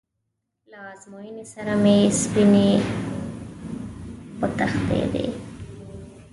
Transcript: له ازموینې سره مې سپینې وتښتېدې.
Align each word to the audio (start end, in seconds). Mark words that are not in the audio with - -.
له 0.71 0.79
ازموینې 0.91 1.45
سره 1.53 1.73
مې 1.83 1.97
سپینې 2.21 2.69
وتښتېدې. 4.39 5.27